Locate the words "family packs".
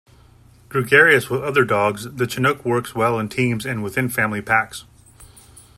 4.09-4.85